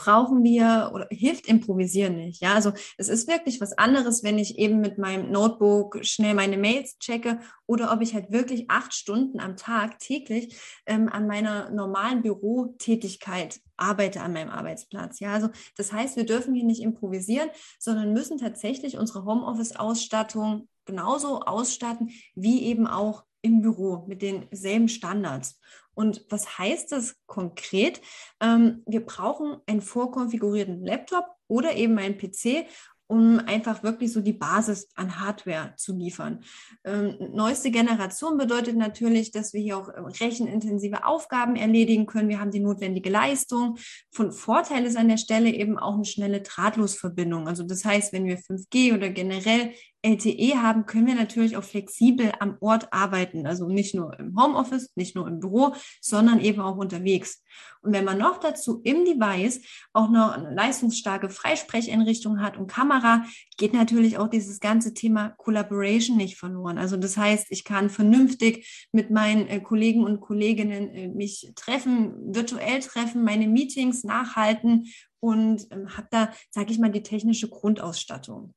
[0.00, 2.40] brauchen wir oder hilft Improvisieren nicht.
[2.40, 6.56] Ja, also es ist wirklich was anderes, wenn ich eben mit meinem Notebook schnell meine
[6.56, 11.68] Mails checke oder ob ich halt wirklich acht Stunden am Tag täglich ähm, an meiner
[11.70, 15.20] normalen Bürotätigkeit arbeite an meinem Arbeitsplatz.
[15.20, 21.42] Ja, also das heißt, wir dürfen hier nicht improvisieren, sondern müssen tatsächlich unsere Homeoffice-Ausstattung genauso
[21.42, 25.60] ausstatten wie eben auch im Büro mit denselben Standards.
[25.94, 28.00] Und was heißt das konkret?
[28.40, 32.66] Ähm, wir brauchen einen vorkonfigurierten Laptop oder eben einen PC,
[33.10, 36.44] um einfach wirklich so die Basis an Hardware zu liefern.
[36.84, 39.88] Ähm, neueste Generation bedeutet natürlich, dass wir hier auch
[40.20, 42.28] rechenintensive Aufgaben erledigen können.
[42.28, 43.78] Wir haben die notwendige Leistung.
[44.12, 47.48] Von Vorteil ist an der Stelle eben auch eine schnelle Drahtlosverbindung.
[47.48, 49.72] Also das heißt, wenn wir 5G oder generell
[50.02, 53.46] LTE haben, können wir natürlich auch flexibel am Ort arbeiten.
[53.46, 57.42] Also nicht nur im Homeoffice, nicht nur im Büro, sondern eben auch unterwegs.
[57.82, 59.60] Und wenn man noch dazu im Device
[59.92, 63.24] auch noch eine leistungsstarke Freisprecheinrichtung hat und Kamera,
[63.56, 66.78] geht natürlich auch dieses ganze Thema Collaboration nicht verloren.
[66.78, 72.34] Also das heißt, ich kann vernünftig mit meinen äh, Kollegen und Kolleginnen äh, mich treffen,
[72.34, 74.86] virtuell treffen, meine Meetings nachhalten
[75.20, 78.54] und ähm, habe da, sage ich mal, die technische Grundausstattung.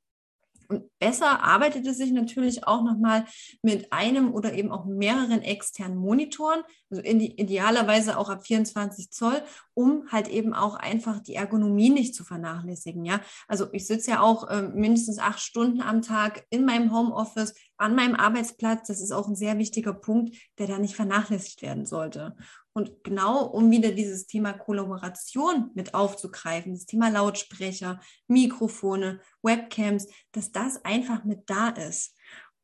[0.73, 3.25] Und besser arbeitet es sich natürlich auch nochmal
[3.61, 9.43] mit einem oder eben auch mehreren externen Monitoren, also idealerweise auch ab 24 Zoll,
[9.75, 13.05] um halt eben auch einfach die Ergonomie nicht zu vernachlässigen.
[13.05, 17.53] Ja, also ich sitze ja auch äh, mindestens acht Stunden am Tag in meinem Homeoffice
[17.77, 18.87] an meinem Arbeitsplatz.
[18.87, 22.35] Das ist auch ein sehr wichtiger Punkt, der da nicht vernachlässigt werden sollte.
[22.73, 30.51] Und genau um wieder dieses Thema Kollaboration mit aufzugreifen, das Thema Lautsprecher, Mikrofone, Webcams, dass
[30.51, 32.15] das einfach mit da ist.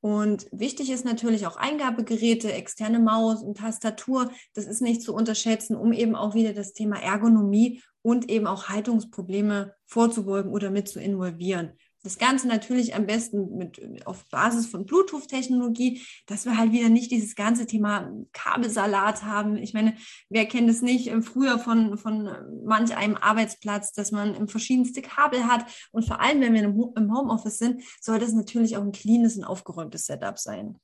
[0.02, 4.32] Und wichtig ist natürlich auch Eingabegeräte, externe Maus und Tastatur.
[4.54, 8.70] Das ist nicht zu unterschätzen, um eben auch wieder das Thema Ergonomie und eben auch
[8.70, 11.74] Haltungsprobleme vorzubeugen oder mit zu involvieren.
[12.10, 17.12] Das Ganze natürlich am besten mit, auf Basis von Bluetooth-Technologie, dass wir halt wieder nicht
[17.12, 19.58] dieses ganze Thema Kabelsalat haben.
[19.58, 19.96] Ich meine,
[20.28, 22.32] wer kennt es nicht ähm, früher von, von
[22.66, 25.68] manch einem Arbeitsplatz, dass man verschiedenste Kabel hat.
[25.92, 29.44] Und vor allem, wenn wir im Homeoffice sind, soll das natürlich auch ein cleanes und
[29.44, 30.80] aufgeräumtes Setup sein.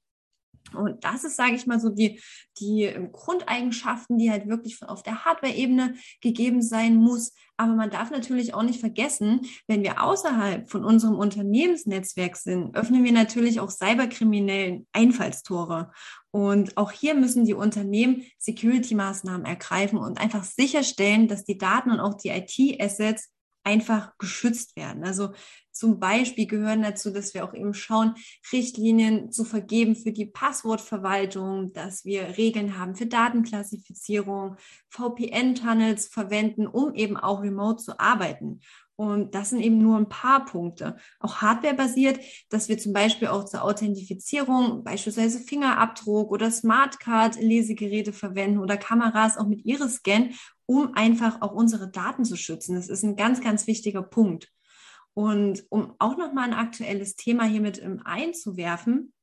[0.73, 2.21] Und das ist, sage ich mal, so die,
[2.59, 7.33] die Grundeigenschaften, die halt wirklich auf der Hardware-Ebene gegeben sein muss.
[7.57, 13.03] Aber man darf natürlich auch nicht vergessen, wenn wir außerhalb von unserem Unternehmensnetzwerk sind, öffnen
[13.03, 15.91] wir natürlich auch cyberkriminellen Einfallstore.
[16.31, 21.99] Und auch hier müssen die Unternehmen Security-Maßnahmen ergreifen und einfach sicherstellen, dass die Daten und
[21.99, 23.29] auch die IT-Assets
[23.63, 25.03] einfach geschützt werden.
[25.03, 25.31] Also
[25.75, 28.15] zum Beispiel gehören dazu, dass wir auch eben schauen,
[28.53, 34.55] Richtlinien zu vergeben für die Passwortverwaltung, dass wir Regeln haben für Datenklassifizierung,
[34.89, 38.61] VPN-Tunnels verwenden, um eben auch remote zu arbeiten.
[38.95, 40.95] Und das sind eben nur ein paar Punkte.
[41.19, 48.77] Auch hardwarebasiert, dass wir zum Beispiel auch zur Authentifizierung beispielsweise Fingerabdruck oder Smartcard-Lesegeräte verwenden oder
[48.77, 50.29] Kameras auch mit Iris-Scan,
[50.65, 52.75] um einfach auch unsere Daten zu schützen.
[52.75, 54.53] Das ist ein ganz, ganz wichtiger Punkt.
[55.15, 59.13] Und um auch nochmal ein aktuelles Thema hiermit ähm, einzuwerfen,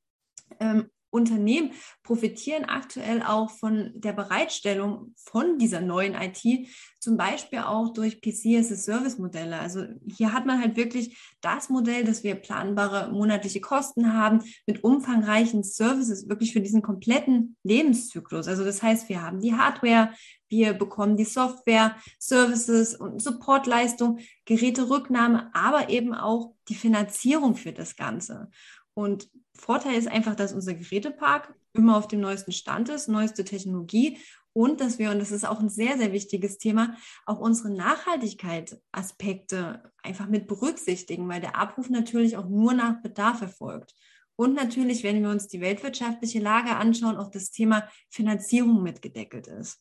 [0.58, 6.68] ähm, Unternehmen profitieren aktuell auch von der Bereitstellung von dieser neuen IT,
[7.00, 9.58] zum Beispiel auch durch PC as a Service Modelle.
[9.58, 14.84] Also hier hat man halt wirklich das Modell, dass wir planbare monatliche Kosten haben mit
[14.84, 18.48] umfangreichen Services wirklich für diesen kompletten Lebenszyklus.
[18.48, 20.14] Also das heißt, wir haben die Hardware,
[20.52, 27.96] wir bekommen die Software, Services und Supportleistung, Geräterücknahme, aber eben auch die Finanzierung für das
[27.96, 28.50] Ganze.
[28.94, 34.18] Und Vorteil ist einfach, dass unser Gerätepark immer auf dem neuesten Stand ist, neueste Technologie
[34.52, 39.90] und dass wir, und das ist auch ein sehr, sehr wichtiges Thema, auch unsere Nachhaltigkeit-Aspekte
[40.02, 43.94] einfach mit berücksichtigen, weil der Abruf natürlich auch nur nach Bedarf erfolgt.
[44.36, 49.80] Und natürlich, wenn wir uns die weltwirtschaftliche Lage anschauen, auch das Thema Finanzierung mitgedeckelt ist.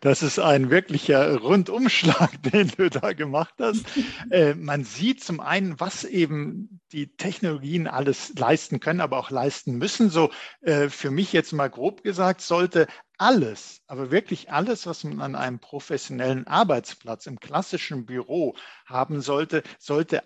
[0.00, 3.84] Das ist ein wirklicher Rundumschlag, den du da gemacht hast.
[4.30, 9.76] Äh, man sieht zum einen, was eben die Technologien alles leisten können, aber auch leisten
[9.76, 10.10] müssen.
[10.10, 12.86] So äh, für mich jetzt mal grob gesagt, sollte
[13.18, 18.54] alles, aber wirklich alles, was man an einem professionellen Arbeitsplatz im klassischen Büro
[18.86, 20.22] haben sollte, sollte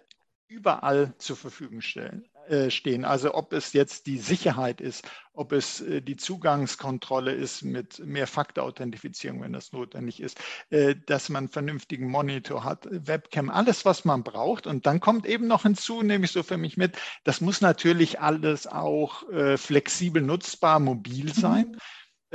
[0.49, 2.29] überall zur Verfügung stellen.
[2.49, 3.05] Äh, stehen.
[3.05, 9.43] Also ob es jetzt die Sicherheit ist, ob es äh, die Zugangskontrolle ist mit Mehrfaktor-Authentifizierung,
[9.43, 10.39] wenn das notwendig ist,
[10.71, 14.69] äh, dass man einen vernünftigen Monitor hat, Webcam, alles, was man braucht.
[14.69, 18.21] Und dann kommt eben noch hinzu, nehme ich so für mich mit, das muss natürlich
[18.21, 19.25] alles auch
[19.57, 21.71] flexibel nutzbar, mobil sein.
[21.73, 21.79] Mhm.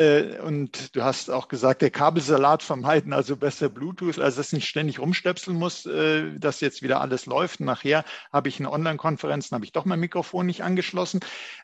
[0.01, 4.53] Äh, und du hast auch gesagt, der Kabelsalat vermeiden, also besser Bluetooth, also dass ich
[4.53, 7.59] nicht ständig rumstöpseln muss, äh, dass jetzt wieder alles läuft.
[7.59, 11.19] Nachher habe ich eine Online-Konferenz, dann habe ich doch mein Mikrofon nicht angeschlossen.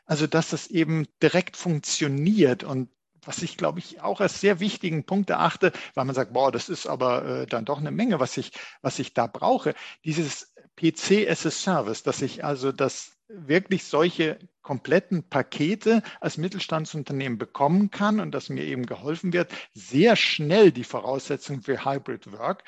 [0.06, 2.90] Also dass das eben direkt funktioniert und
[3.24, 6.68] was ich, glaube ich, auch als sehr wichtigen Punkt erachte, weil man sagt, boah, das
[6.68, 9.74] ist aber äh, dann doch eine Menge, was ich, was ich da brauche.
[10.04, 17.38] Dieses PC as a Service, dass ich also das wirklich solche kompletten Pakete als Mittelstandsunternehmen
[17.38, 22.64] bekommen kann und dass mir eben geholfen wird, sehr schnell die Voraussetzungen für Hybrid Work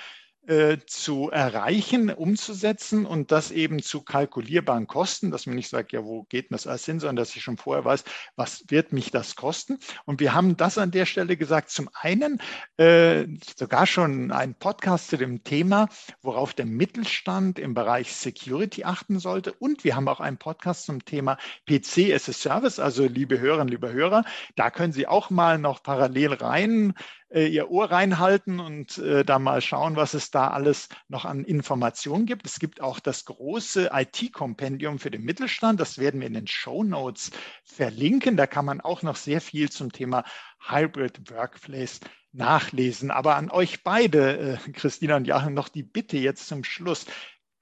[0.46, 6.04] äh, zu erreichen, umzusetzen und das eben zu kalkulierbaren Kosten, dass man nicht sagt, ja,
[6.04, 8.04] wo geht denn das alles hin, sondern dass ich schon vorher weiß,
[8.36, 9.78] was wird mich das kosten.
[10.06, 12.40] Und wir haben das an der Stelle gesagt, zum einen
[12.78, 13.26] äh,
[13.56, 15.88] sogar schon ein Podcast zu dem Thema,
[16.22, 19.52] worauf der Mittelstand im Bereich Security achten sollte.
[19.52, 21.36] Und wir haben auch einen Podcast zum Thema
[21.68, 24.24] PC as a Service, also liebe Hörerinnen, liebe Hörer,
[24.56, 26.94] da können Sie auch mal noch parallel rein
[27.30, 31.44] äh, ihr Ohr reinhalten und äh, da mal schauen, was es da alles noch an
[31.44, 32.46] Informationen gibt.
[32.46, 35.80] Es gibt auch das große IT-Kompendium für den Mittelstand.
[35.80, 37.30] Das werden wir in den Show Notes
[37.64, 38.36] verlinken.
[38.36, 40.24] Da kann man auch noch sehr viel zum Thema
[40.68, 42.00] Hybrid Workplace
[42.32, 43.10] nachlesen.
[43.10, 47.06] Aber an euch beide, äh, Christina und Joachim, noch die Bitte jetzt zum Schluss.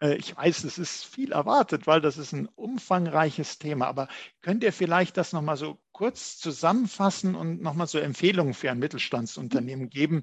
[0.01, 3.87] Äh, ich weiß, es ist viel erwartet, weil das ist ein umfangreiches Thema.
[3.87, 4.09] Aber
[4.43, 9.91] könnt ihr vielleicht das nochmal so kurz zusammenfassen und nochmal so Empfehlungen für ein Mittelstandsunternehmen
[9.91, 10.23] geben,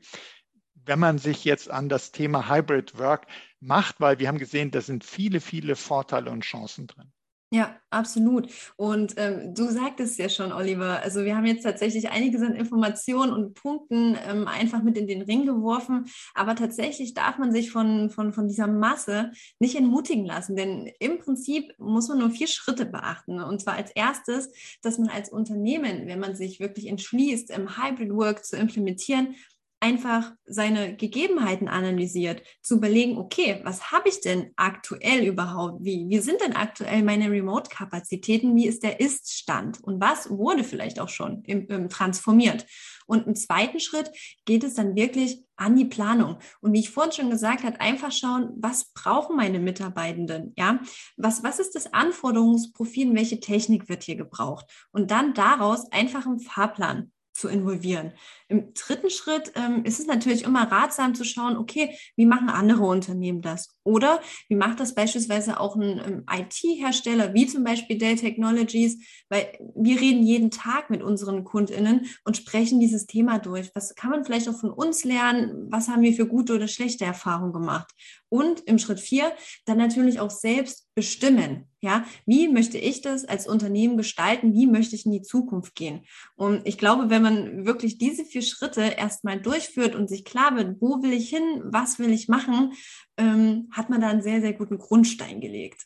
[0.73, 3.27] wenn man sich jetzt an das Thema Hybrid Work
[3.59, 7.11] macht, weil wir haben gesehen, da sind viele, viele Vorteile und Chancen drin.
[7.51, 8.49] Ja, absolut.
[8.75, 13.31] Und ähm, du sagtest ja schon, Oliver, also wir haben jetzt tatsächlich einiges an Informationen
[13.31, 18.09] und Punkten ähm, einfach mit in den Ring geworfen, aber tatsächlich darf man sich von,
[18.09, 22.85] von, von dieser Masse nicht entmutigen lassen, denn im Prinzip muss man nur vier Schritte
[22.85, 23.39] beachten.
[23.39, 28.11] Und zwar als erstes, dass man als Unternehmen, wenn man sich wirklich entschließt, im Hybrid
[28.11, 29.35] Work zu implementieren,
[29.79, 35.83] einfach seine Gegebenheiten analysiert, zu überlegen, okay, was habe ich denn aktuell überhaupt?
[35.83, 38.55] Wie, wie sind denn aktuell meine Remote-Kapazitäten?
[38.55, 39.83] Wie ist der Ist-Stand?
[39.83, 42.65] Und was wurde vielleicht auch schon im, im transformiert?
[43.05, 44.11] Und im zweiten Schritt
[44.45, 46.37] geht es dann wirklich an die Planung.
[46.61, 50.53] Und wie ich vorhin schon gesagt habe, einfach schauen, was brauchen meine Mitarbeitenden?
[50.57, 50.79] Ja,
[51.15, 53.13] was, was ist das Anforderungsprofil?
[53.13, 54.65] Welche Technik wird hier gebraucht?
[54.91, 58.13] Und dann daraus einfach einen Fahrplan zu involvieren.
[58.47, 62.85] Im dritten Schritt ähm, ist es natürlich immer ratsam zu schauen, okay, wie machen andere
[62.85, 63.75] Unternehmen das?
[63.83, 68.97] Oder wie macht das beispielsweise auch ein ähm, IT-Hersteller, wie zum Beispiel Dell Technologies?
[69.29, 73.69] Weil wir reden jeden Tag mit unseren KundInnen und sprechen dieses Thema durch.
[73.75, 75.67] Was kann man vielleicht auch von uns lernen?
[75.69, 77.91] Was haben wir für gute oder schlechte Erfahrungen gemacht?
[78.35, 79.31] Und im Schritt vier
[79.63, 81.69] dann natürlich auch selbst bestimmen.
[81.79, 84.53] Ja, wie möchte ich das als Unternehmen gestalten?
[84.53, 86.01] Wie möchte ich in die Zukunft gehen?
[86.35, 90.81] Und ich glaube, wenn man wirklich diese vier Schritte erstmal durchführt und sich klar wird,
[90.81, 92.73] wo will ich hin, was will ich machen,
[93.15, 95.85] ähm, hat man da einen sehr, sehr guten Grundstein gelegt.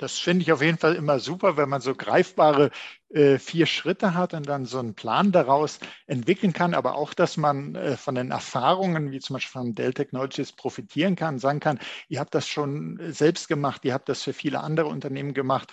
[0.00, 2.70] Das finde ich auf jeden Fall immer super, wenn man so greifbare
[3.10, 7.36] äh, vier Schritte hat und dann so einen Plan daraus entwickeln kann, aber auch, dass
[7.36, 11.78] man äh, von den Erfahrungen, wie zum Beispiel von Dell Technologies, profitieren kann, sagen kann,
[12.08, 15.70] ihr habt das schon selbst gemacht, ihr habt das für viele andere Unternehmen gemacht.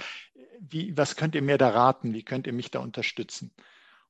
[0.60, 2.14] Wie, was könnt ihr mir da raten?
[2.14, 3.54] Wie könnt ihr mich da unterstützen?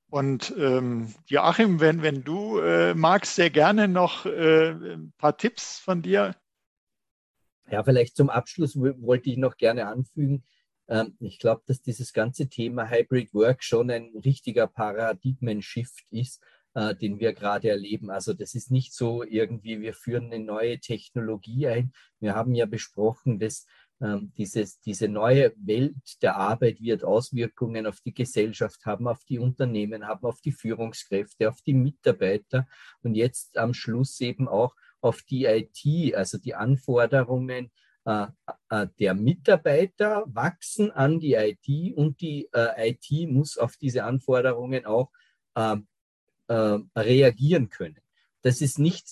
[0.10, 5.78] Und ähm, Joachim, wenn, wenn du äh, magst, sehr gerne noch äh, ein paar Tipps
[5.78, 6.36] von dir.
[7.70, 10.44] Ja, vielleicht zum Abschluss wollte ich noch gerne anfügen.
[10.88, 16.42] Ähm, ich glaube, dass dieses ganze Thema Hybrid Work schon ein richtiger Paradigmen-Shift ist,
[16.76, 18.10] äh, den wir gerade erleben.
[18.10, 21.92] Also das ist nicht so irgendwie, wir führen eine neue Technologie ein.
[22.20, 23.66] Wir haben ja besprochen, dass
[24.00, 29.40] ähm, dieses, diese neue Welt der Arbeit wird Auswirkungen auf die Gesellschaft haben, auf die
[29.40, 32.68] Unternehmen haben, auf die Führungskräfte, auf die Mitarbeiter
[33.02, 37.72] und jetzt am Schluss eben auch auf die IT, also die Anforderungen
[38.06, 38.28] äh,
[38.70, 44.86] äh, der Mitarbeiter wachsen an die IT und die äh, IT muss auf diese Anforderungen
[44.86, 45.12] auch
[45.56, 45.76] äh,
[46.48, 48.00] äh, reagieren können.
[48.42, 49.08] Das ist nicht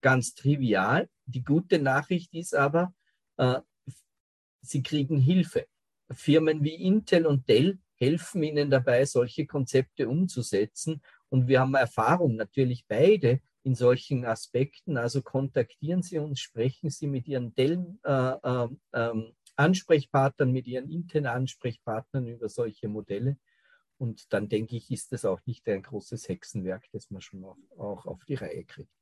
[0.00, 1.08] ganz trivial.
[1.26, 2.92] Die gute Nachricht ist aber,
[3.36, 3.60] äh,
[4.62, 5.66] sie kriegen Hilfe.
[6.10, 11.02] Firmen wie Intel und Dell helfen ihnen dabei, solche Konzepte umzusetzen.
[11.28, 14.96] Und wir haben Erfahrung natürlich beide in solchen Aspekten.
[14.96, 20.90] Also kontaktieren Sie uns, sprechen Sie mit Ihren Dell äh, äh, ähm, Ansprechpartnern, mit Ihren
[20.90, 23.36] internen Ansprechpartnern über solche Modelle.
[23.98, 27.58] Und dann denke ich, ist das auch nicht ein großes Hexenwerk, das man schon auch,
[27.76, 28.99] auch auf die Reihe kriegt.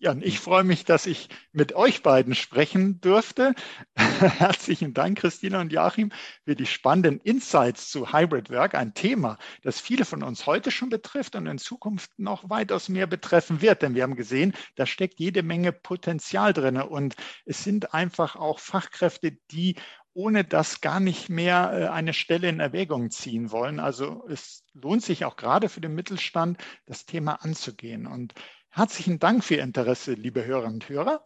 [0.00, 3.52] Ja, und ich freue mich, dass ich mit euch beiden sprechen durfte.
[3.96, 6.12] Herzlichen Dank, Christina und Joachim,
[6.44, 10.88] für die spannenden Insights zu Hybrid Work, ein Thema, das viele von uns heute schon
[10.88, 13.82] betrifft und in Zukunft noch weitaus mehr betreffen wird.
[13.82, 18.60] Denn wir haben gesehen, da steckt jede Menge Potenzial drin und es sind einfach auch
[18.60, 19.74] Fachkräfte, die
[20.14, 23.78] ohne das gar nicht mehr äh, eine Stelle in Erwägung ziehen wollen.
[23.78, 28.06] Also es lohnt sich auch gerade für den Mittelstand, das Thema anzugehen.
[28.06, 28.34] Und
[28.70, 31.24] Herzlichen Dank für Ihr Interesse, liebe Hörerinnen und Hörer.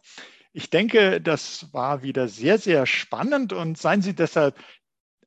[0.53, 4.57] Ich denke, das war wieder sehr, sehr spannend und seien Sie deshalb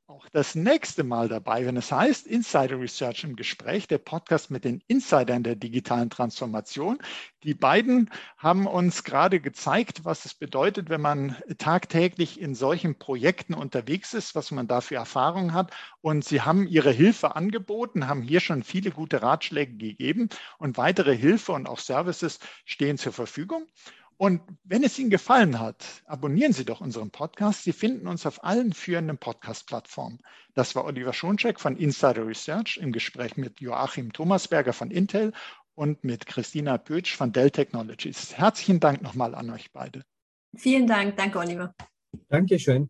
[0.09, 4.63] auch das nächste Mal dabei, wenn es heißt Insider Research im Gespräch, der Podcast mit
[4.63, 6.99] den Insidern der digitalen Transformation.
[7.43, 13.53] Die beiden haben uns gerade gezeigt, was es bedeutet, wenn man tagtäglich in solchen Projekten
[13.53, 15.73] unterwegs ist, was man da für Erfahrungen hat.
[15.99, 21.17] Und sie haben ihre Hilfe angeboten, haben hier schon viele gute Ratschläge gegeben und weitere
[21.17, 23.67] Hilfe und auch Services stehen zur Verfügung.
[24.17, 27.63] Und wenn es Ihnen gefallen hat, abonnieren Sie doch unseren Podcast.
[27.63, 30.19] Sie finden uns auf allen führenden Podcast-Plattformen.
[30.55, 35.33] Das war Oliver Schoncheck von Insider Research im Gespräch mit Joachim Thomasberger von Intel
[35.75, 38.35] und mit Christina Pötsch von Dell Technologies.
[38.35, 40.03] Herzlichen Dank nochmal an euch beide.
[40.55, 41.15] Vielen Dank.
[41.15, 41.75] Danke, Oliver.
[42.29, 42.89] Dankeschön.